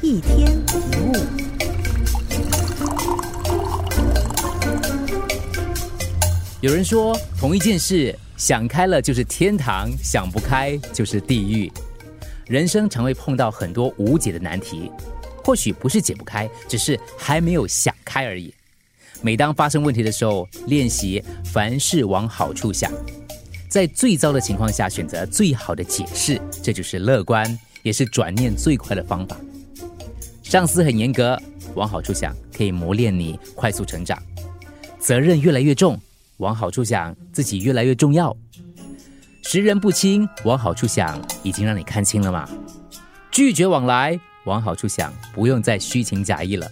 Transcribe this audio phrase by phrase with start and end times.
[0.00, 1.12] 一天一物。
[6.60, 11.72] 有人说，同一件事，想开了就是天堂，想不开就是地狱。
[12.46, 14.90] 人生常会碰到很多无解的难题，
[15.42, 18.54] 或许不是解不开，只是还没有想开而已。
[19.20, 22.92] 每当发生问题的时候，练习凡事往好处想，
[23.68, 29.36] 在最糟的情况下选择最好的解释，这就是乐观，也是转念最快的方法。
[30.48, 31.38] 上司很严格，
[31.74, 34.18] 往好处想，可以磨练你快速成长。
[34.98, 36.00] 责任越来越重。
[36.38, 38.34] 往好处想，自己越来越重要。
[39.42, 42.48] 识人不清，往好处想，已经让你看清了吗？
[43.30, 46.66] 拒绝往来，往好处想，不用再虚情假意了。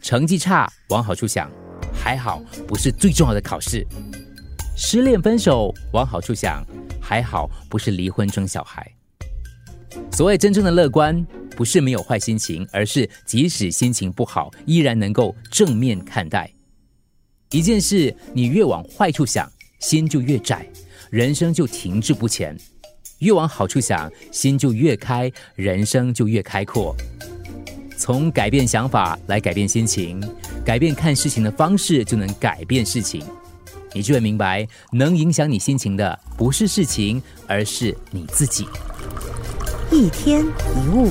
[0.00, 1.50] 成绩差，往好处想，
[1.92, 3.84] 还好不是最重要的考试。
[4.76, 6.64] 失恋分手，往好处想，
[7.02, 8.88] 还好不是离婚生小孩。
[10.12, 11.26] 所谓真正的乐观，
[11.60, 16.50] 不是没有坏心情，而是即使心情不好，依然能够正面看待。
[17.50, 19.46] 一件事，你越往坏处想，
[19.78, 20.66] 心就越窄，
[21.10, 22.56] 人生就停滞不前；
[23.18, 26.96] 越往好处想，心就越开，人生就越开阔。
[27.94, 30.18] 从改变想法来改变心情，
[30.64, 33.22] 改变看事情的方式，就能改变事情。
[33.92, 38.66] 你就会明白，能影响你心情的不是事情，而是你自己。
[39.92, 41.10] 一天一物，